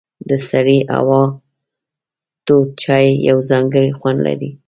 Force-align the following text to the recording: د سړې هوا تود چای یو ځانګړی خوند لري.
د 0.29 0.31
سړې 0.49 0.79
هوا 0.93 1.23
تود 2.45 2.67
چای 2.81 3.05
یو 3.27 3.37
ځانګړی 3.49 3.91
خوند 3.99 4.19
لري. 4.27 4.49